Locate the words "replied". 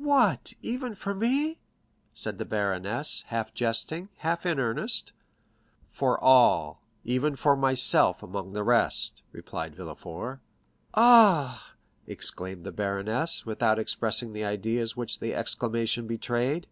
9.30-9.76